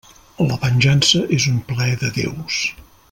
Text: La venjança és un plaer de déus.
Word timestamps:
La 0.51 0.55
venjança 0.63 1.21
és 1.37 1.45
un 1.53 1.59
plaer 1.69 1.93
de 2.05 2.11
déus. 2.17 2.61